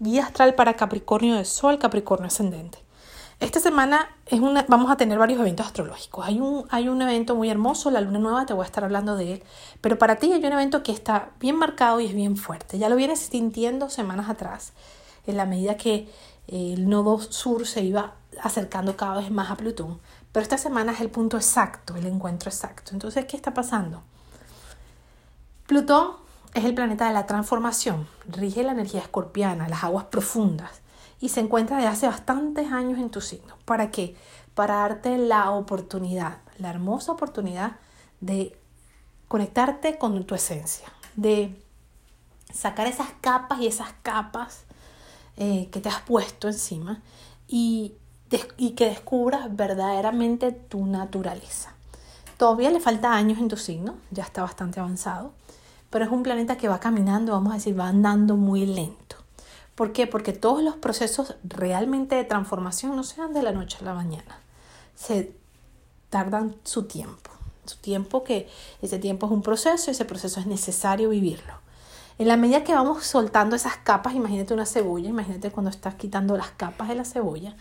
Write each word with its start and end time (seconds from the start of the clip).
guía 0.00 0.24
astral 0.24 0.54
para 0.54 0.74
Capricornio 0.74 1.36
de 1.36 1.44
Sol, 1.44 1.78
Capricornio 1.78 2.26
ascendente. 2.26 2.78
Esta 3.38 3.60
semana 3.60 4.08
es 4.26 4.40
una, 4.40 4.64
vamos 4.68 4.90
a 4.90 4.96
tener 4.96 5.18
varios 5.18 5.40
eventos 5.40 5.66
astrológicos. 5.66 6.26
Hay 6.26 6.40
un, 6.40 6.66
hay 6.70 6.88
un 6.88 7.00
evento 7.00 7.34
muy 7.34 7.48
hermoso, 7.48 7.90
la 7.90 8.00
luna 8.00 8.18
nueva, 8.18 8.44
te 8.44 8.52
voy 8.52 8.64
a 8.64 8.66
estar 8.66 8.84
hablando 8.84 9.16
de 9.16 9.34
él. 9.34 9.42
Pero 9.80 9.98
para 9.98 10.16
ti 10.16 10.32
hay 10.32 10.44
un 10.44 10.52
evento 10.52 10.82
que 10.82 10.92
está 10.92 11.30
bien 11.38 11.56
marcado 11.56 12.00
y 12.00 12.06
es 12.06 12.14
bien 12.14 12.36
fuerte. 12.36 12.78
Ya 12.78 12.88
lo 12.88 12.96
vienes 12.96 13.20
sintiendo 13.20 13.88
semanas 13.88 14.28
atrás, 14.28 14.72
en 15.26 15.36
la 15.36 15.46
medida 15.46 15.76
que 15.76 16.08
el 16.48 16.88
nodo 16.88 17.18
sur 17.18 17.66
se 17.66 17.82
iba 17.82 18.14
acercando 18.42 18.96
cada 18.96 19.20
vez 19.20 19.30
más 19.30 19.50
a 19.50 19.56
Plutón. 19.56 20.00
Pero 20.32 20.42
esta 20.42 20.58
semana 20.58 20.92
es 20.92 21.00
el 21.00 21.10
punto 21.10 21.36
exacto, 21.36 21.96
el 21.96 22.06
encuentro 22.06 22.50
exacto. 22.50 22.92
Entonces, 22.92 23.24
¿qué 23.26 23.36
está 23.36 23.54
pasando? 23.54 24.02
Plutón 25.66 26.12
es 26.54 26.64
el 26.64 26.74
planeta 26.74 27.06
de 27.06 27.14
la 27.14 27.26
transformación, 27.26 28.08
rige 28.26 28.62
la 28.62 28.72
energía 28.72 29.00
escorpiana, 29.00 29.68
las 29.68 29.84
aguas 29.84 30.06
profundas 30.06 30.80
y 31.20 31.28
se 31.28 31.40
encuentra 31.40 31.76
desde 31.76 31.88
hace 31.88 32.06
bastantes 32.06 32.72
años 32.72 32.98
en 32.98 33.10
tu 33.10 33.20
signo. 33.20 33.56
¿Para 33.64 33.90
qué? 33.90 34.16
Para 34.54 34.76
darte 34.76 35.16
la 35.18 35.50
oportunidad, 35.50 36.38
la 36.58 36.70
hermosa 36.70 37.12
oportunidad 37.12 37.76
de 38.20 38.58
conectarte 39.28 39.96
con 39.98 40.24
tu 40.24 40.34
esencia, 40.34 40.88
de 41.14 41.62
sacar 42.52 42.86
esas 42.86 43.08
capas 43.20 43.60
y 43.60 43.66
esas 43.66 43.92
capas 44.02 44.64
eh, 45.36 45.68
que 45.70 45.80
te 45.80 45.88
has 45.88 46.00
puesto 46.00 46.48
encima 46.48 47.00
y, 47.46 47.94
y 48.56 48.70
que 48.70 48.86
descubras 48.86 49.54
verdaderamente 49.54 50.50
tu 50.52 50.84
naturaleza. 50.86 51.74
Todavía 52.36 52.70
le 52.70 52.80
falta 52.80 53.12
años 53.12 53.38
en 53.38 53.48
tu 53.48 53.56
signo, 53.56 53.96
ya 54.10 54.24
está 54.24 54.42
bastante 54.42 54.80
avanzado, 54.80 55.32
pero 55.90 56.04
es 56.04 56.10
un 56.10 56.22
planeta 56.22 56.56
que 56.56 56.68
va 56.68 56.80
caminando, 56.80 57.32
vamos 57.32 57.52
a 57.52 57.56
decir, 57.56 57.78
va 57.78 57.88
andando 57.88 58.36
muy 58.36 58.64
lento. 58.64 59.16
¿Por 59.74 59.92
qué? 59.92 60.06
Porque 60.06 60.32
todos 60.32 60.62
los 60.62 60.76
procesos 60.76 61.36
realmente 61.42 62.14
de 62.14 62.24
transformación 62.24 62.94
no 62.96 63.02
se 63.02 63.20
dan 63.20 63.32
de 63.32 63.42
la 63.42 63.52
noche 63.52 63.78
a 63.80 63.84
la 63.84 63.94
mañana. 63.94 64.38
Se 64.94 65.32
tardan 66.10 66.54
su 66.64 66.84
tiempo. 66.84 67.30
Su 67.64 67.76
tiempo 67.78 68.24
que 68.24 68.48
ese 68.82 68.98
tiempo 68.98 69.26
es 69.26 69.32
un 69.32 69.42
proceso 69.42 69.90
ese 69.90 70.04
proceso 70.04 70.40
es 70.40 70.46
necesario 70.46 71.10
vivirlo. 71.10 71.54
En 72.18 72.28
la 72.28 72.36
medida 72.36 72.64
que 72.64 72.74
vamos 72.74 73.06
soltando 73.06 73.56
esas 73.56 73.78
capas, 73.78 74.14
imagínate 74.14 74.52
una 74.52 74.66
cebolla, 74.66 75.08
imagínate 75.08 75.50
cuando 75.50 75.70
estás 75.70 75.94
quitando 75.94 76.36
las 76.36 76.50
capas 76.50 76.88
de 76.88 76.94
la 76.94 77.06
cebolla, 77.06 77.56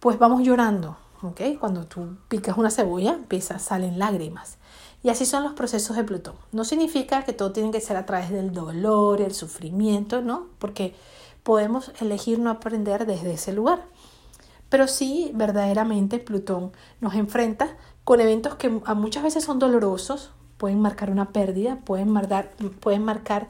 pues 0.00 0.18
vamos 0.18 0.42
llorando, 0.42 0.96
¿ok? 1.22 1.40
Cuando 1.60 1.86
tú 1.86 2.16
picas 2.28 2.58
una 2.58 2.72
cebolla, 2.72 3.12
empieza, 3.12 3.60
salen 3.60 4.00
lágrimas. 4.00 4.56
Y 5.04 5.10
así 5.10 5.26
son 5.26 5.44
los 5.44 5.52
procesos 5.52 5.96
de 5.96 6.02
Plutón. 6.02 6.34
No 6.50 6.64
significa 6.64 7.24
que 7.24 7.34
todo 7.34 7.52
tiene 7.52 7.70
que 7.70 7.82
ser 7.82 7.98
a 7.98 8.06
través 8.06 8.30
del 8.30 8.54
dolor, 8.54 9.20
el 9.20 9.34
sufrimiento, 9.34 10.22
¿no? 10.22 10.46
Porque 10.58 10.94
podemos 11.42 11.92
elegir 12.00 12.38
no 12.38 12.48
aprender 12.48 13.04
desde 13.04 13.34
ese 13.34 13.52
lugar. 13.52 13.84
Pero 14.70 14.88
sí, 14.88 15.30
verdaderamente 15.34 16.18
Plutón 16.18 16.72
nos 17.02 17.14
enfrenta 17.14 17.76
con 18.02 18.22
eventos 18.22 18.54
que 18.54 18.70
muchas 18.70 19.22
veces 19.22 19.44
son 19.44 19.58
dolorosos, 19.58 20.30
pueden 20.56 20.80
marcar 20.80 21.10
una 21.10 21.32
pérdida, 21.32 21.80
pueden 21.84 22.08
marcar, 22.08 22.52
pueden 22.80 23.04
marcar 23.04 23.48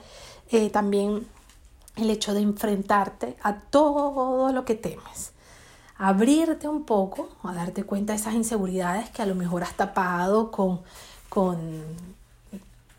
eh, 0.50 0.70
también 0.70 1.24
el 1.94 2.10
hecho 2.10 2.34
de 2.34 2.40
enfrentarte 2.40 3.36
a 3.44 3.60
todo 3.60 4.50
lo 4.52 4.64
que 4.64 4.74
temes. 4.74 5.32
Abrirte 5.96 6.66
un 6.66 6.84
poco, 6.84 7.28
a 7.44 7.54
darte 7.54 7.84
cuenta 7.84 8.12
de 8.12 8.18
esas 8.18 8.34
inseguridades 8.34 9.08
que 9.10 9.22
a 9.22 9.26
lo 9.26 9.36
mejor 9.36 9.62
has 9.62 9.74
tapado 9.74 10.50
con, 10.50 10.82
con 11.34 11.82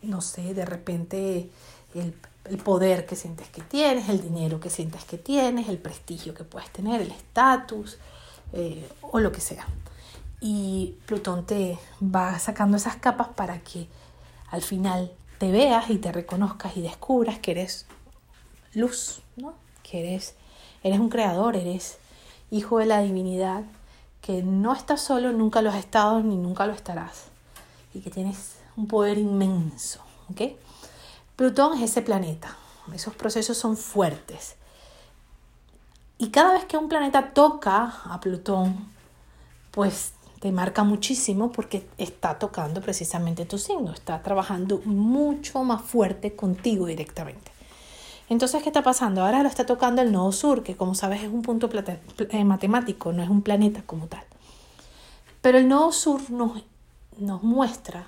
no 0.02 0.20
sé, 0.20 0.54
de 0.54 0.64
repente 0.64 1.50
el 1.94 2.14
el 2.48 2.58
poder 2.58 3.06
que 3.06 3.16
sientes 3.16 3.48
que 3.48 3.62
tienes, 3.62 4.08
el 4.08 4.20
dinero 4.22 4.60
que 4.60 4.70
sientes 4.70 5.04
que 5.04 5.18
tienes, 5.18 5.68
el 5.68 5.78
prestigio 5.78 6.34
que 6.34 6.44
puedes 6.44 6.70
tener, 6.70 7.00
el 7.00 7.10
estatus 7.10 7.98
eh, 8.52 8.88
o 9.02 9.18
lo 9.18 9.32
que 9.32 9.40
sea. 9.40 9.66
Y 10.40 10.94
Plutón 11.06 11.46
te 11.46 11.78
va 12.02 12.38
sacando 12.38 12.76
esas 12.76 12.96
capas 12.96 13.28
para 13.28 13.60
que 13.60 13.88
al 14.50 14.62
final 14.62 15.12
te 15.38 15.50
veas 15.50 15.90
y 15.90 15.98
te 15.98 16.12
reconozcas 16.12 16.76
y 16.76 16.82
descubras 16.82 17.38
que 17.38 17.52
eres 17.52 17.86
luz, 18.74 19.22
¿no? 19.36 19.54
que 19.82 20.00
eres, 20.00 20.34
eres 20.82 20.98
un 20.98 21.08
creador, 21.08 21.56
eres 21.56 21.98
hijo 22.50 22.78
de 22.78 22.86
la 22.86 23.00
divinidad, 23.00 23.64
que 24.20 24.42
no 24.42 24.72
estás 24.72 25.00
solo, 25.00 25.32
nunca 25.32 25.62
lo 25.62 25.70
has 25.70 25.76
estado 25.76 26.20
ni 26.20 26.36
nunca 26.36 26.66
lo 26.66 26.72
estarás, 26.72 27.24
y 27.96 28.00
que 28.00 28.10
tienes 28.10 28.56
un 28.76 28.86
poder 28.86 29.18
inmenso. 29.18 30.00
¿okay? 30.30 30.56
Plutón 31.34 31.78
es 31.78 31.90
ese 31.90 32.02
planeta. 32.02 32.56
Esos 32.94 33.14
procesos 33.14 33.56
son 33.56 33.76
fuertes. 33.76 34.56
Y 36.18 36.28
cada 36.28 36.52
vez 36.52 36.64
que 36.64 36.76
un 36.76 36.88
planeta 36.88 37.32
toca 37.34 38.00
a 38.04 38.20
Plutón, 38.20 38.88
pues 39.70 40.12
te 40.40 40.52
marca 40.52 40.84
muchísimo 40.84 41.52
porque 41.52 41.86
está 41.98 42.38
tocando 42.38 42.80
precisamente 42.80 43.44
tu 43.44 43.58
signo, 43.58 43.92
está 43.92 44.22
trabajando 44.22 44.80
mucho 44.84 45.62
más 45.64 45.82
fuerte 45.82 46.34
contigo 46.34 46.86
directamente. 46.86 47.50
Entonces, 48.28 48.62
¿qué 48.62 48.70
está 48.70 48.82
pasando? 48.82 49.22
Ahora 49.22 49.42
lo 49.42 49.48
está 49.48 49.66
tocando 49.66 50.02
el 50.02 50.10
nodo 50.10 50.32
sur, 50.32 50.62
que 50.62 50.76
como 50.76 50.94
sabes 50.94 51.22
es 51.22 51.28
un 51.28 51.42
punto 51.42 51.68
eh, 52.30 52.44
matemático, 52.44 53.12
no 53.12 53.22
es 53.22 53.28
un 53.28 53.42
planeta 53.42 53.82
como 53.86 54.06
tal. 54.06 54.24
Pero 55.42 55.58
el 55.58 55.68
nodo 55.68 55.92
sur 55.92 56.30
nos, 56.30 56.62
nos 57.18 57.42
muestra 57.42 58.06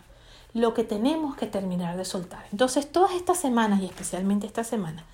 lo 0.54 0.74
que 0.74 0.84
tenemos 0.84 1.36
que 1.36 1.46
terminar 1.46 1.96
de 1.96 2.04
soltar. 2.04 2.44
Entonces, 2.52 2.90
todas 2.90 3.12
estas 3.12 3.38
semanas 3.38 3.80
y 3.80 3.86
especialmente 3.86 4.46
esta 4.46 4.64
semana, 4.64 5.04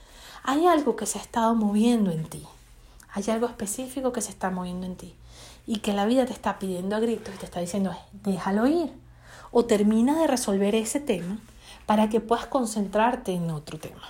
hay 0.42 0.66
algo 0.66 0.96
que 0.96 1.06
se 1.06 1.18
ha 1.18 1.22
estado 1.22 1.54
moviendo 1.54 2.10
en 2.10 2.24
ti. 2.24 2.44
Hay 3.12 3.24
algo 3.30 3.46
específico 3.46 4.12
que 4.12 4.20
se 4.20 4.30
está 4.30 4.50
moviendo 4.50 4.86
en 4.86 4.96
ti 4.96 5.14
y 5.66 5.78
que 5.78 5.92
la 5.92 6.04
vida 6.04 6.26
te 6.26 6.32
está 6.32 6.58
pidiendo 6.58 6.96
a 6.96 7.00
gritos 7.00 7.34
y 7.34 7.38
te 7.38 7.46
está 7.46 7.60
diciendo, 7.60 7.94
déjalo 8.12 8.66
ir. 8.66 8.92
O 9.50 9.64
termina 9.64 10.18
de 10.18 10.26
resolver 10.26 10.74
ese 10.74 11.00
tema 11.00 11.38
para 11.86 12.08
que 12.08 12.20
puedas 12.20 12.46
concentrarte 12.46 13.32
en 13.32 13.50
otro 13.50 13.78
tema. 13.78 14.02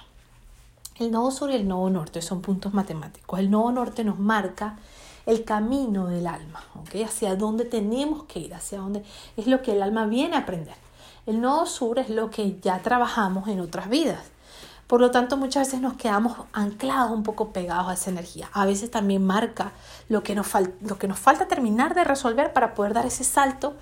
El 0.99 1.11
nodo 1.11 1.31
sur 1.31 1.51
y 1.51 1.55
el 1.55 1.67
nodo 1.67 1.91
norte 1.91 2.23
son 2.23 2.41
puntos 2.41 2.73
matemáticos. 2.73 3.39
El 3.39 3.51
nodo 3.51 3.73
norte 3.73 4.05
nos 4.05 4.19
marca 4.19 4.79
el 5.27 5.45
camino 5.45 6.09
del 6.09 6.27
alma, 6.27 6.63
¿ok? 6.75 7.07
Hacia 7.07 7.37
dónde 7.37 7.65
tenemos 7.65 8.25
que 8.25 8.41
ir, 8.41 8.55
hacia 8.55 8.79
dónde 8.79 9.05
es 9.37 9.47
lo 9.47 9.63
que 9.63 9.73
el 9.73 9.83
alma 9.83 10.07
viene 10.07 10.37
a 10.37 10.41
aprender. 10.41 10.77
El 11.27 11.41
nodo 11.41 11.67
sur 11.67 11.99
es 11.99 12.11
lo 12.11 12.31
que 12.31 12.59
ya 12.61 12.81
trabajamos 12.81 13.49
en 13.49 13.61
otras 13.61 13.89
vidas. 13.89 14.21
Por 14.87 15.01
lo 15.01 15.11
tanto, 15.11 15.39
muchas 15.39 15.69
veces 15.69 15.81
nos 15.81 15.95
quedamos 15.95 16.37
anclados 16.53 17.11
un 17.11 17.23
poco 17.23 17.53
pegados 17.53 17.89
a 17.89 17.95
esa 17.95 18.11
energía. 18.11 18.51
A 18.53 18.67
veces 18.67 18.91
también 18.91 19.25
marca 19.25 19.73
lo 20.11 20.23
que 20.23 20.35
nos, 20.35 20.47
lo 20.83 20.99
que 20.99 21.09
nos 21.09 21.19
falta 21.19 21.49
terminar 21.49 21.95
de 21.95 22.05
resolver 22.05 22.53
para 22.53 22.75
poder 22.75 22.93
dar 22.93 23.07
ese 23.07 23.25
salto, 23.25 23.75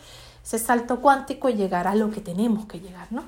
ese 0.45 0.61
salto 0.61 1.01
cuántico 1.01 1.49
y 1.49 1.55
llegar 1.55 1.89
a 1.89 1.97
lo 1.97 2.13
que 2.13 2.21
tenemos 2.21 2.67
que 2.67 2.79
llegar, 2.79 3.09
¿no? 3.11 3.25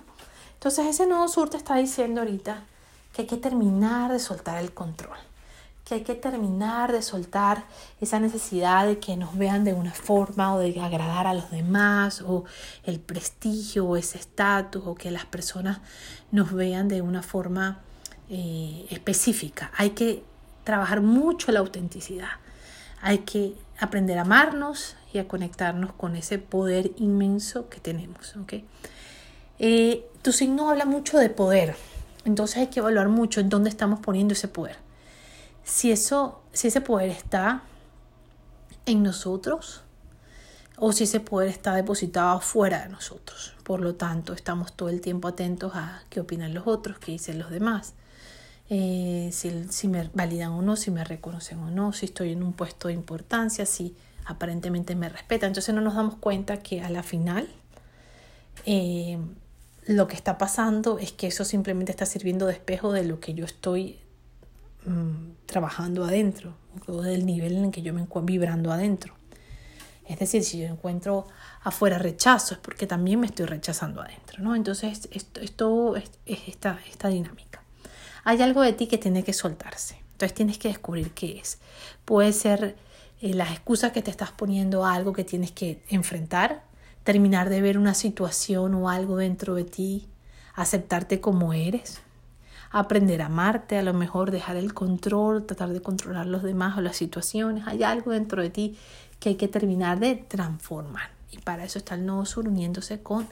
Entonces, 0.55 0.87
ese 0.87 1.07
nodo 1.07 1.27
sur 1.27 1.51
te 1.51 1.57
está 1.57 1.75
diciendo 1.75 2.21
ahorita 2.21 2.63
que 3.13 3.23
hay 3.23 3.29
que 3.29 3.37
terminar 3.37 4.13
de 4.13 4.21
soltar 4.21 4.59
el 4.59 4.73
control 4.73 5.19
que 5.85 5.97
hay 5.97 6.01
que 6.01 6.15
terminar 6.15 6.93
de 6.93 7.03
soltar 7.03 7.65
esa 8.01 8.19
necesidad 8.19 8.87
de 8.87 8.99
que 8.99 9.17
nos 9.17 9.37
vean 9.37 9.65
de 9.65 9.75
una 9.75 9.93
forma 9.93 10.55
o 10.55 10.59
de 10.59 10.81
agradar 10.81 11.27
a 11.27 11.35
los 11.35 11.51
demás 11.51 12.23
o 12.23 12.45
el 12.85 13.01
prestigio 13.01 13.87
o 13.87 13.97
ese 13.97 14.19
estatus 14.19 14.83
o 14.87 14.95
que 14.95 15.11
las 15.11 15.27
personas 15.27 15.81
nos 16.33 16.53
vean 16.53 16.89
de 16.89 17.03
una 17.03 17.23
forma 17.23 17.81
eh, 18.31 18.87
específica. 18.91 19.71
Hay 19.77 19.91
que 19.91 20.25
trabajar 20.65 21.03
mucho 21.03 21.53
la 21.53 21.61
autenticidad. 21.61 22.31
Hay 23.03 23.19
que 23.19 23.55
aprender 23.79 24.17
a 24.17 24.23
amarnos 24.23 24.97
y 25.13 25.19
a 25.19 25.29
conectarnos 25.29 25.93
con 25.93 26.17
ese 26.17 26.39
poder 26.39 26.93
inmenso 26.97 27.69
que 27.69 27.79
tenemos. 27.79 28.35
Eh, 29.59 30.09
tu 30.23 30.33
signo 30.33 30.71
habla 30.71 30.87
mucho 30.87 31.19
de 31.19 31.29
poder, 31.29 31.77
entonces 32.25 32.57
hay 32.57 32.67
que 32.69 32.81
evaluar 32.81 33.11
mucho 33.11 33.41
en 33.41 33.51
dónde 33.51 33.69
estamos 33.69 34.01
poniendo 34.01 34.33
ese 34.33 34.49
poder 34.49 34.84
si, 35.65 35.91
eso, 35.91 36.43
si 36.53 36.69
ese 36.69 36.81
poder 36.81 37.11
está 37.11 37.63
en 38.87 39.03
nosotros 39.03 39.83
o 40.77 40.93
si 40.93 41.05
ese 41.05 41.21
poder 41.21 41.49
está 41.49 41.75
depositado 41.75 42.41
fuera 42.41 42.83
de 42.83 42.89
nosotros. 42.89 43.55
Por 43.63 43.81
lo 43.81 43.95
tanto, 43.95 44.33
estamos 44.33 44.73
todo 44.75 44.89
el 44.89 45.01
tiempo 45.01 45.29
atentos 45.29 45.73
a 45.75 46.03
qué 46.11 46.21
opinan 46.21 46.53
los 46.53 46.67
otros, 46.67 46.99
qué 46.99 47.13
dicen 47.13 47.39
los 47.39 47.51
demás, 47.51 47.95
eh, 48.71 49.31
si, 49.33 49.65
si, 49.71 49.89
me 49.89 50.11
validan 50.15 50.53
o 50.53 50.63
no, 50.63 50.77
si 50.77 50.91
me 50.91 51.05
reconocen 51.05 51.59
o 51.59 51.71
no, 51.71 51.93
si 51.93 52.07
estoy 52.07 52.33
en 52.33 52.43
un 52.43 52.53
puesto 52.53 52.89
de 52.89 52.95
importancia, 52.95 53.67
si 53.67 53.95
aparentemente 54.25 54.95
me 54.95 55.09
respetan. 55.09 55.49
Entonces 55.49 55.75
no 55.75 55.81
nos 55.81 55.95
damos 55.95 56.17
cuenta 56.17 56.59
que 56.59 56.81
a 56.83 56.91
la 56.91 57.03
final 57.03 57.49
eh, 58.67 59.19
lo 59.87 60.09
que 60.09 60.17
está 60.17 60.39
pasando 60.39 60.99
es 60.99 61.13
que 61.13 61.27
eso 61.27 61.45
simplemente 61.45 61.93
está 61.93 62.07
sirviendo 62.07 62.47
de 62.47 62.55
espejo 62.55 62.93
de 62.93 63.05
lo 63.05 63.21
que 63.21 63.35
yo 63.35 63.45
estoy 63.45 63.99
Mm, 64.87 65.47
trabajando 65.47 66.05
adentro, 66.05 66.55
o 66.87 67.01
del 67.01 67.25
nivel 67.25 67.57
en 67.57 67.65
el 67.67 67.71
que 67.71 67.81
yo 67.81 67.95
me 67.95 68.03
encuentro 68.03 68.33
vibrando 68.33 68.71
adentro. 68.71 69.15
Es 70.07 70.19
decir, 70.19 70.45
si 70.45 70.59
yo 70.59 70.67
encuentro 70.67 71.27
afuera 71.63 71.97
rechazo, 71.99 72.55
es 72.55 72.61
porque 72.61 72.87
también 72.87 73.21
me 73.21 73.27
estoy 73.27 73.47
rechazando 73.47 74.03
adentro, 74.03 74.43
¿no? 74.43 74.55
Entonces, 74.55 75.09
esto, 75.11 75.41
esto 75.41 75.97
es, 75.97 76.11
esta, 76.27 76.79
esta 76.91 77.09
dinámica. 77.09 77.63
Hay 78.25 78.43
algo 78.43 78.61
de 78.61 78.75
ti 78.75 78.87
que 78.87 78.99
tiene 78.99 79.23
que 79.23 79.33
soltarse. 79.33 79.97
Entonces 80.13 80.35
tienes 80.35 80.59
que 80.59 80.69
descubrir 80.69 81.13
qué 81.13 81.39
es. 81.39 81.59
Puede 82.05 82.33
ser 82.33 82.77
eh, 83.23 83.33
las 83.33 83.53
excusas 83.53 83.93
que 83.93 84.03
te 84.03 84.11
estás 84.11 84.33
poniendo 84.33 84.85
a 84.85 84.95
algo 84.95 85.15
que 85.15 85.25
tienes 85.25 85.53
que 85.53 85.83
enfrentar, 85.89 86.63
terminar 87.05 87.49
de 87.49 87.63
ver 87.63 87.79
una 87.79 87.95
situación 87.95 88.75
o 88.75 88.91
algo 88.91 89.17
dentro 89.17 89.55
de 89.55 89.65
ti, 89.65 90.09
aceptarte 90.55 91.21
como 91.21 91.55
eres, 91.55 92.01
aprender 92.75 93.23
a 93.23 93.27
amarte, 93.27 93.79
a 93.79 93.83
lo 93.83 93.95
mejor 93.95 94.33
dejar 94.33 94.57
el 94.57 94.75
control, 94.75 95.47
tratar 95.47 95.69
de 95.73 95.81
controlar 95.81 96.27
los 96.27 96.43
demás 96.43 96.77
o 96.77 96.81
las 96.81 96.97
situaciones. 96.97 97.69
Hay 97.69 97.85
algo 97.85 98.11
dentro 98.11 98.43
de 98.43 98.51
ti 98.51 98.77
que 99.21 99.31
hay 99.31 99.35
que 99.37 99.47
terminar 99.47 100.01
de 100.01 100.17
transformar. 100.17 101.11
Y 101.31 101.39
para 101.39 101.65
eso 101.65 101.79
está 101.79 101.95
el 101.95 102.05
nodo 102.05 102.27
sur 102.27 102.49
uniéndose 102.49 103.01
con, 103.01 103.29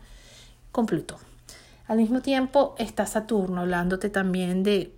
con 0.71 0.87
Plutón. 0.87 1.19
Al 1.89 1.99
mismo 1.99 2.23
tiempo 2.23 2.77
está 2.79 3.05
Saturno 3.07 3.63
hablándote 3.63 4.11
también 4.11 4.63
de 4.63 4.95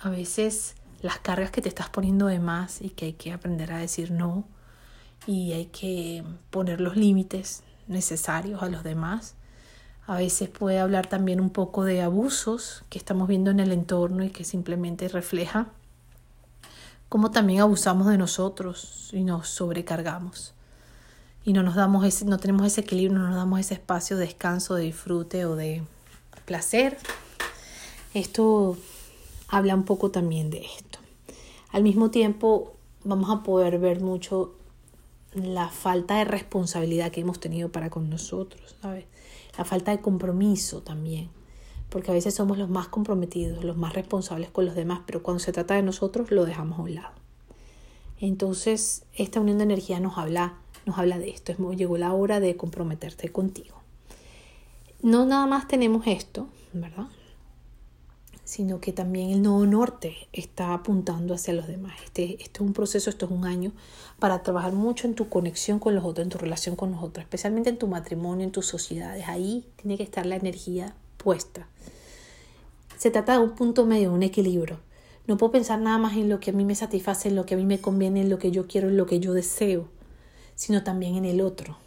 a 0.00 0.10
veces 0.10 0.76
las 1.02 1.18
cargas 1.18 1.50
que 1.50 1.60
te 1.60 1.68
estás 1.68 1.88
poniendo 1.88 2.26
de 2.26 2.38
más 2.38 2.80
y 2.80 2.90
que 2.90 3.06
hay 3.06 3.12
que 3.14 3.32
aprender 3.32 3.72
a 3.72 3.78
decir 3.78 4.12
no 4.12 4.44
y 5.26 5.52
hay 5.52 5.66
que 5.66 6.22
poner 6.50 6.80
los 6.80 6.96
límites 6.96 7.64
necesarios 7.88 8.62
a 8.62 8.68
los 8.68 8.84
demás. 8.84 9.34
A 10.06 10.16
veces 10.16 10.48
puede 10.48 10.78
hablar 10.78 11.08
también 11.08 11.40
un 11.40 11.50
poco 11.50 11.84
de 11.84 12.00
abusos 12.00 12.84
que 12.88 12.98
estamos 12.98 13.26
viendo 13.26 13.50
en 13.50 13.58
el 13.58 13.72
entorno 13.72 14.22
y 14.22 14.30
que 14.30 14.44
simplemente 14.44 15.08
refleja 15.08 15.66
cómo 17.08 17.32
también 17.32 17.60
abusamos 17.60 18.06
de 18.06 18.18
nosotros 18.18 19.10
y 19.12 19.24
nos 19.24 19.48
sobrecargamos. 19.48 20.54
Y 21.44 21.52
no 21.52 21.62
nos 21.62 21.74
damos 21.74 22.04
ese, 22.04 22.24
no 22.24 22.38
tenemos 22.38 22.66
ese 22.66 22.82
equilibrio, 22.82 23.18
no 23.18 23.28
nos 23.28 23.36
damos 23.36 23.60
ese 23.60 23.74
espacio 23.74 24.16
de 24.16 24.26
descanso, 24.26 24.74
de 24.74 24.84
disfrute 24.84 25.44
o 25.44 25.56
de 25.56 25.82
placer. 26.44 26.98
Esto 28.14 28.76
habla 29.48 29.74
un 29.74 29.84
poco 29.84 30.10
también 30.10 30.50
de 30.50 30.64
esto. 30.64 30.98
Al 31.72 31.82
mismo 31.82 32.10
tiempo, 32.10 32.76
vamos 33.04 33.30
a 33.30 33.42
poder 33.42 33.78
ver 33.78 34.00
mucho 34.00 34.54
la 35.36 35.68
falta 35.68 36.16
de 36.16 36.24
responsabilidad 36.24 37.10
que 37.12 37.20
hemos 37.20 37.40
tenido 37.40 37.70
para 37.70 37.90
con 37.90 38.08
nosotros, 38.08 38.76
¿sabes? 38.80 39.04
La 39.58 39.64
falta 39.64 39.90
de 39.90 40.00
compromiso 40.00 40.82
también, 40.82 41.28
porque 41.88 42.10
a 42.10 42.14
veces 42.14 42.34
somos 42.34 42.58
los 42.58 42.68
más 42.68 42.88
comprometidos, 42.88 43.64
los 43.64 43.76
más 43.76 43.94
responsables 43.94 44.50
con 44.50 44.66
los 44.66 44.74
demás, 44.74 45.00
pero 45.06 45.22
cuando 45.22 45.40
se 45.40 45.52
trata 45.52 45.74
de 45.74 45.82
nosotros 45.82 46.30
lo 46.30 46.44
dejamos 46.44 46.78
a 46.78 46.82
un 46.82 46.94
lado. 46.94 47.14
Entonces, 48.18 49.04
esta 49.14 49.40
unión 49.40 49.58
de 49.58 49.64
energía 49.64 50.00
nos 50.00 50.16
habla, 50.16 50.54
nos 50.86 50.98
habla 50.98 51.18
de 51.18 51.30
esto, 51.30 51.52
es, 51.52 51.58
llegó 51.76 51.98
la 51.98 52.12
hora 52.12 52.40
de 52.40 52.56
comprometerte 52.56 53.30
contigo. 53.30 53.76
No 55.02 55.26
nada 55.26 55.46
más 55.46 55.68
tenemos 55.68 56.06
esto, 56.06 56.48
¿verdad? 56.72 57.08
Sino 58.46 58.80
que 58.80 58.92
también 58.92 59.30
el 59.30 59.42
nodo 59.42 59.66
norte 59.66 60.28
está 60.32 60.72
apuntando 60.72 61.34
hacia 61.34 61.52
los 61.52 61.66
demás. 61.66 61.96
Este, 62.04 62.40
este, 62.40 62.58
es 62.58 62.60
un 62.60 62.72
proceso, 62.72 63.10
esto 63.10 63.26
es 63.26 63.32
un 63.32 63.44
año 63.44 63.72
para 64.20 64.44
trabajar 64.44 64.72
mucho 64.72 65.08
en 65.08 65.16
tu 65.16 65.28
conexión 65.28 65.80
con 65.80 65.96
los 65.96 66.04
otros, 66.04 66.24
en 66.24 66.30
tu 66.30 66.38
relación 66.38 66.76
con 66.76 66.92
los 66.92 67.02
otros, 67.02 67.24
especialmente 67.24 67.70
en 67.70 67.76
tu 67.76 67.88
matrimonio, 67.88 68.44
en 68.44 68.52
tus 68.52 68.66
sociedades. 68.66 69.26
Ahí 69.26 69.66
tiene 69.74 69.96
que 69.96 70.04
estar 70.04 70.24
la 70.26 70.36
energía 70.36 70.94
puesta. 71.16 71.66
Se 72.96 73.10
trata 73.10 73.32
de 73.32 73.40
un 73.40 73.56
punto 73.56 73.84
medio, 73.84 74.12
un 74.12 74.22
equilibrio. 74.22 74.78
No 75.26 75.36
puedo 75.36 75.50
pensar 75.50 75.80
nada 75.80 75.98
más 75.98 76.16
en 76.16 76.28
lo 76.28 76.38
que 76.38 76.50
a 76.50 76.52
mí 76.52 76.64
me 76.64 76.76
satisface, 76.76 77.28
en 77.28 77.34
lo 77.34 77.46
que 77.46 77.54
a 77.54 77.56
mí 77.56 77.64
me 77.64 77.80
conviene, 77.80 78.20
en 78.20 78.30
lo 78.30 78.38
que 78.38 78.52
yo 78.52 78.68
quiero, 78.68 78.88
en 78.88 78.96
lo 78.96 79.06
que 79.06 79.18
yo 79.18 79.32
deseo, 79.32 79.88
sino 80.54 80.84
también 80.84 81.16
en 81.16 81.24
el 81.24 81.40
otro. 81.40 81.78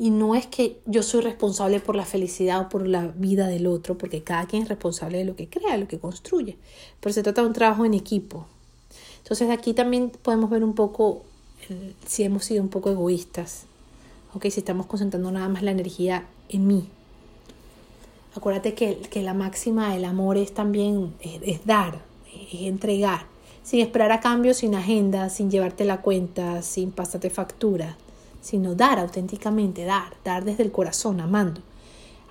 Y 0.00 0.08
no 0.08 0.34
es 0.34 0.46
que 0.46 0.80
yo 0.86 1.02
soy 1.02 1.20
responsable 1.20 1.78
por 1.78 1.94
la 1.94 2.06
felicidad 2.06 2.62
o 2.62 2.68
por 2.70 2.88
la 2.88 3.08
vida 3.08 3.48
del 3.48 3.66
otro, 3.66 3.98
porque 3.98 4.22
cada 4.22 4.46
quien 4.46 4.62
es 4.62 4.70
responsable 4.70 5.18
de 5.18 5.26
lo 5.26 5.36
que 5.36 5.50
crea, 5.50 5.76
lo 5.76 5.88
que 5.88 5.98
construye. 5.98 6.56
Pero 7.00 7.12
se 7.12 7.22
trata 7.22 7.42
de 7.42 7.48
un 7.48 7.52
trabajo 7.52 7.84
en 7.84 7.92
equipo. 7.92 8.46
Entonces 9.18 9.50
aquí 9.50 9.74
también 9.74 10.10
podemos 10.22 10.48
ver 10.48 10.64
un 10.64 10.74
poco 10.74 11.24
si 12.06 12.22
hemos 12.22 12.46
sido 12.46 12.62
un 12.62 12.70
poco 12.70 12.88
egoístas. 12.88 13.64
Okay, 14.32 14.50
si 14.50 14.60
estamos 14.60 14.86
concentrando 14.86 15.30
nada 15.30 15.50
más 15.50 15.62
la 15.62 15.72
energía 15.72 16.24
en 16.48 16.66
mí. 16.66 16.88
Acuérdate 18.34 18.72
que, 18.72 19.02
que 19.10 19.22
la 19.22 19.34
máxima 19.34 19.92
del 19.92 20.06
amor 20.06 20.38
es 20.38 20.54
también 20.54 21.12
es 21.20 21.66
dar, 21.66 22.00
es 22.50 22.62
entregar, 22.62 23.26
sin 23.62 23.80
esperar 23.80 24.12
a 24.12 24.20
cambio, 24.20 24.54
sin 24.54 24.74
agenda, 24.74 25.28
sin 25.28 25.50
llevarte 25.50 25.84
la 25.84 26.00
cuenta, 26.00 26.62
sin 26.62 26.90
pasarte 26.90 27.28
factura 27.28 27.98
sino 28.40 28.74
dar 28.74 28.98
auténticamente, 28.98 29.84
dar, 29.84 30.14
dar 30.24 30.44
desde 30.44 30.62
el 30.62 30.72
corazón, 30.72 31.20
amando, 31.20 31.60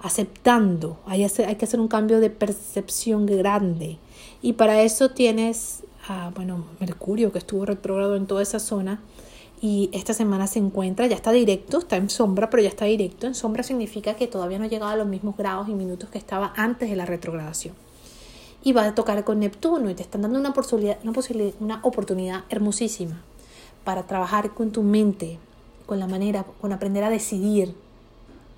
aceptando. 0.01 0.99
Hay, 1.05 1.23
hay 1.23 1.55
que 1.55 1.65
hacer 1.65 1.79
un 1.79 1.87
cambio 1.87 2.19
de 2.19 2.29
percepción 2.29 3.25
grande. 3.25 3.97
Y 4.41 4.53
para 4.53 4.81
eso 4.81 5.11
tienes, 5.11 5.83
bueno, 6.35 6.65
Mercurio 6.79 7.31
que 7.31 7.39
estuvo 7.39 7.65
retrogrado 7.65 8.15
en 8.15 8.25
toda 8.25 8.41
esa 8.41 8.59
zona 8.59 9.01
y 9.61 9.89
esta 9.91 10.13
semana 10.13 10.47
se 10.47 10.59
encuentra, 10.59 11.05
ya 11.07 11.15
está 11.15 11.31
directo, 11.31 11.79
está 11.79 11.97
en 11.97 12.09
sombra, 12.09 12.49
pero 12.49 12.63
ya 12.63 12.69
está 12.69 12.85
directo. 12.85 13.27
En 13.27 13.35
sombra 13.35 13.63
significa 13.63 14.13
que 14.15 14.27
todavía 14.27 14.57
no 14.57 14.65
ha 14.65 14.69
llegado 14.69 14.91
a 14.91 14.95
los 14.95 15.07
mismos 15.07 15.35
grados 15.35 15.67
y 15.67 15.73
minutos 15.73 16.09
que 16.09 16.17
estaba 16.17 16.53
antes 16.55 16.89
de 16.89 16.95
la 16.95 17.05
retrogradación. 17.05 17.75
Y 18.63 18.71
va 18.71 18.85
a 18.85 18.95
tocar 18.95 19.23
con 19.25 19.39
Neptuno 19.39 19.89
y 19.89 19.95
te 19.95 20.03
están 20.03 20.21
dando 20.21 20.39
una, 20.39 20.53
posibilidad, 20.53 20.97
una, 21.03 21.11
posibilidad, 21.11 21.53
una 21.59 21.79
oportunidad 21.83 22.43
hermosísima 22.49 23.21
para 23.83 24.03
trabajar 24.03 24.53
con 24.53 24.71
tu 24.71 24.81
mente, 24.81 25.39
con 25.89 25.99
la 25.99 26.05
manera, 26.05 26.45
con 26.61 26.71
aprender 26.71 27.03
a 27.03 27.09
decidir, 27.09 27.73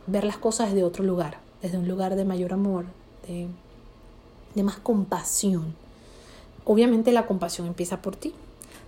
ver 0.05 0.25
las 0.25 0.35
cosas 0.35 0.67
desde 0.67 0.83
otro 0.83 1.05
lugar, 1.05 1.37
desde 1.61 1.77
un 1.77 1.87
lugar 1.87 2.17
de 2.17 2.25
mayor 2.25 2.51
amor, 2.51 2.83
de, 3.25 3.47
más 4.61 4.79
compasión. 4.79 5.73
Obviamente 6.65 7.13
la 7.13 7.27
compasión 7.27 7.67
empieza 7.67 8.01
por 8.01 8.17
ti, 8.17 8.33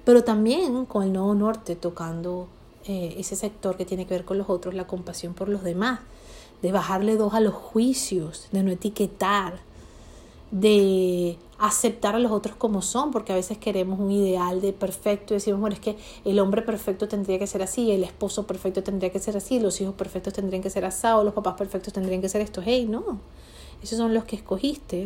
pero 0.04 0.26
también 0.26 0.86
con 0.86 1.04
el 1.04 1.14
nuevo 1.14 1.34
norte 1.34 1.78
tocando 1.78 2.50
eh, 2.86 3.16
ese 3.18 3.38
sector 3.38 3.78
que 3.78 3.86
tiene 3.86 4.06
que 4.06 4.14
ver 4.14 4.26
con 4.26 4.38
los 4.38 4.50
otros, 4.50 4.74
la 4.74 4.88
compasión 4.88 5.34
por 5.34 5.48
los 5.48 5.64
demás, 5.64 6.02
de 6.62 6.74
bajarle 6.74 7.16
dos 7.16 7.34
a 7.36 7.40
los 7.40 7.54
juicios, 7.54 8.50
de 8.52 8.62
no 8.62 8.72
etiquetar, 8.72 9.62
de 10.52 11.38
aceptar 11.66 12.14
a 12.14 12.20
los 12.20 12.34
otros 12.34 12.58
como 12.58 12.82
son, 12.82 13.12
porque 13.12 13.32
a 13.32 13.38
veces 13.38 13.58
queremos 13.58 13.98
un 13.98 14.12
ideal 14.12 14.60
de 14.60 14.74
perfecto 14.74 15.34
y 15.34 15.36
decimos, 15.36 15.62
bueno, 15.62 15.74
es 15.74 15.80
que 15.80 15.96
el 16.26 16.38
hombre 16.40 16.62
perfecto 16.62 17.08
tendría 17.08 17.40
que 17.40 17.48
ser 17.48 17.64
así, 17.64 17.90
el 17.90 18.04
esposo 18.04 18.46
perfecto 18.46 18.84
tendría 18.84 19.14
que 19.14 19.20
ser 19.20 19.38
así, 19.38 19.62
los 19.62 19.80
hijos 19.80 19.96
perfectos 19.96 20.34
tendrían 20.34 20.62
que 20.62 20.70
ser 20.70 20.84
asados, 20.84 21.24
los 21.24 21.34
papás 21.34 21.56
perfectos 21.56 21.94
tendrían 21.94 22.20
que 22.20 22.28
ser 22.28 22.42
estos. 22.42 22.66
Hey, 22.68 22.86
no, 22.90 23.18
esos 23.82 23.98
son 23.98 24.14
los 24.14 24.26
que 24.26 24.36
escogiste, 24.36 25.06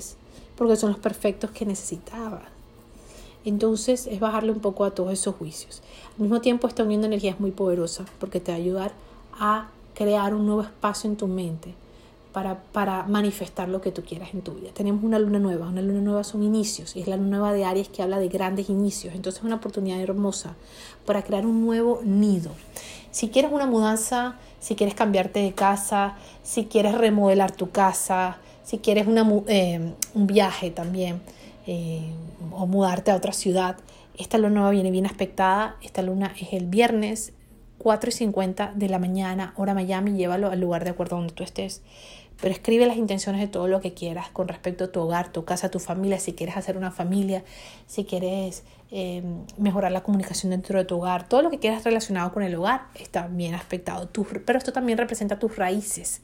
porque 0.56 0.75
son 0.77 0.89
los 0.89 1.00
perfectos 1.00 1.51
que 1.51 1.63
necesitabas. 1.63 2.45
Entonces 3.45 4.07
es 4.07 4.19
bajarle 4.19 4.51
un 4.51 4.59
poco 4.59 4.83
a 4.83 4.95
todos 4.95 5.13
esos 5.13 5.36
juicios. 5.36 5.83
Al 6.15 6.23
mismo 6.23 6.42
tiempo, 6.42 6.68
esta 6.68 6.81
unión 6.81 7.02
de 7.02 7.07
energía 7.07 7.31
es 7.33 7.40
muy 7.40 7.52
poderosa 7.52 8.04
porque 8.19 8.40
te 8.40 8.52
va 8.52 8.57
a 8.57 8.61
ayudar 8.61 8.92
a 9.40 9.69
crear 9.94 10.33
un 10.33 10.47
nuevo 10.47 10.64
espacio 10.64 11.07
en 11.07 11.18
tu 11.18 11.28
mente 11.28 11.76
para, 12.31 13.04
manifestar 13.07 13.69
lo 13.69 13.81
que 13.81 13.92
tú 13.92 14.04
quieras 14.04 14.30
en 14.34 14.42
tu 14.42 14.54
vida. 14.54 14.69
Tenemos 14.74 15.04
una 15.04 15.19
luna 15.19 15.40
nueva, 15.40 15.68
una 15.68 15.81
luna 15.81 16.02
nueva 16.02 16.24
son 16.24 16.44
inicios, 16.44 16.96
y 16.96 17.02
es 17.02 17.07
la 17.07 17.18
luna 17.18 17.38
nueva 17.38 17.54
de 17.54 17.66
Aries 17.66 17.90
que 17.90 18.04
habla 18.04 18.19
de 18.19 18.28
grandes 18.28 18.69
inicios, 18.69 19.16
entonces 19.16 19.40
es 19.40 19.46
una 19.46 19.56
oportunidad 19.56 20.00
hermosa 20.00 20.56
para 21.06 21.24
crear 21.24 21.46
un 21.46 21.66
nuevo 21.66 22.02
nido. 22.04 22.52
Si 23.12 23.30
quieres 23.30 23.52
una 23.52 23.66
mudanza, 23.66 24.36
si 24.60 24.76
quieres 24.76 24.96
cambiarte 24.96 25.40
de 25.40 25.54
casa, 25.54 26.16
si 26.44 26.66
quieres 26.66 26.96
remodelar 26.96 27.52
tu 27.52 27.72
casa, 27.72 28.38
si 28.64 28.80
quieres 28.80 29.07
una, 29.07 29.26
eh, 29.48 29.94
un 30.14 30.28
viaje 30.28 30.69
también, 30.72 31.22
eh, 31.66 32.12
o 32.52 32.68
mudarte 32.68 33.12
a 33.12 33.16
otra 33.16 33.34
ciudad, 33.34 33.78
esta 34.18 34.38
luna 34.38 34.56
nueva 34.56 34.69
viene 34.72 34.92
bien 34.92 35.06
aspectada, 35.06 35.78
esta 35.81 36.02
luna 36.02 36.34
es 36.40 36.54
el 36.54 36.66
viernes 36.66 37.34
4 37.78 38.10
y 38.10 38.14
50 38.14 38.74
de 38.76 38.90
la 38.90 39.00
mañana, 39.00 39.54
hora 39.56 39.74
Miami, 39.74 40.14
llévalo 40.14 40.50
al 40.50 40.60
lugar 40.60 40.84
de 40.84 40.90
acuerdo 40.90 41.18
donde 41.18 41.34
tú 41.34 41.44
estés. 41.44 41.81
Pero 42.40 42.54
escribe 42.54 42.86
las 42.86 42.98
intenciones 42.98 43.42
de 43.42 43.48
todo 43.48 43.68
lo 43.68 43.81
que 43.81 43.94
quieras 43.94 44.30
con 44.30 44.48
respecto 44.48 44.86
a 44.86 44.92
tu 44.92 45.00
hogar, 45.00 45.31
tu 45.31 45.44
casa, 45.44 45.69
tu 45.69 45.80
familia, 45.80 46.19
si 46.19 46.34
quieres 46.34 46.56
hacer 46.56 46.78
una 46.78 46.92
familia, 46.92 47.44
si 47.88 48.06
quieres 48.06 48.64
eh, 48.92 49.24
mejorar 49.57 49.92
la 49.92 50.04
comunicación 50.04 50.52
dentro 50.52 50.78
de 50.78 50.86
tu 50.86 50.98
hogar, 50.98 51.28
todo 51.28 51.42
lo 51.42 51.50
que 51.50 51.60
quieras 51.60 51.84
relacionado 51.84 52.31
con 52.34 52.44
el 52.44 52.54
hogar 52.56 52.88
está 52.96 53.28
bien 53.28 53.56
aspectado. 53.56 54.10
pero 54.46 54.57
esto 54.57 54.72
también 54.72 55.00
representa 55.00 55.40
tus 55.40 55.56
raíces, 55.56 56.22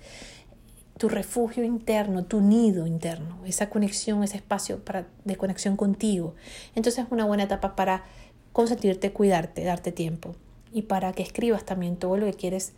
tu 0.99 1.09
refugio 1.09 1.63
interno, 1.63 2.25
tu 2.25 2.41
nido 2.41 2.85
interno, 2.85 3.43
esa 3.45 3.69
conexión, 3.69 4.23
ese 4.23 4.37
espacio 4.37 4.83
para, 4.85 5.07
de 5.23 5.35
conexión 5.35 5.75
contigo. 5.77 6.35
Entonces 6.75 7.05
es 7.05 7.11
una 7.11 7.25
buena 7.25 7.43
etapa 7.43 7.75
para 7.75 8.03
consentirte, 8.51 9.11
cuidarte, 9.11 9.63
darte 9.63 9.91
tiempo 9.91 10.35
y 10.73 10.83
para 10.83 11.13
que 11.13 11.23
escribas 11.23 11.63
también 11.65 11.95
todo 11.95 12.17
lo 12.17 12.25
que 12.25 12.33
quieres 12.33 12.73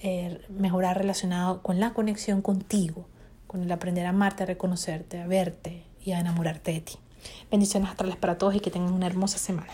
eh, 0.00 0.40
mejorar 0.48 0.96
relacionado 0.96 1.62
con 1.62 1.80
la 1.80 1.92
conexión 1.92 2.40
contigo, 2.40 3.06
con 3.46 3.62
el 3.62 3.72
aprender 3.72 4.06
a 4.06 4.10
amarte, 4.10 4.44
a 4.44 4.46
reconocerte, 4.46 5.20
a 5.20 5.26
verte 5.26 5.82
y 6.02 6.12
a 6.12 6.20
enamorarte 6.20 6.72
de 6.72 6.80
ti. 6.80 6.94
Bendiciones 7.50 7.90
astrales 7.90 8.16
para 8.16 8.38
todos 8.38 8.54
y 8.54 8.60
que 8.60 8.70
tengan 8.70 8.94
una 8.94 9.06
hermosa 9.06 9.38
semana. 9.38 9.72